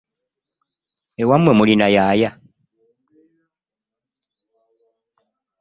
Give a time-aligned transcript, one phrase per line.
[1.21, 2.29] Ewamwe mulina yaaya?